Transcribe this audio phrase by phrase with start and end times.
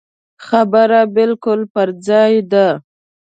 [0.45, 2.67] خبره بالکل پر ځای ده.